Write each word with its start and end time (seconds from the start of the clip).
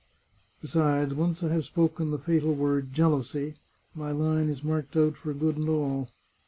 "Besides, 0.63 1.13
once 1.13 1.43
I 1.43 1.49
have 1.49 1.63
spoken 1.63 2.09
the 2.09 2.17
fatal 2.17 2.55
word 2.55 2.91
jealousy, 2.91 3.53
my 3.93 4.09
line 4.11 4.49
is 4.49 4.63
marked 4.63 4.97
out 4.97 5.15
for 5.15 5.31
good 5.31 5.57
and 5.57 5.69
all. 5.69 6.09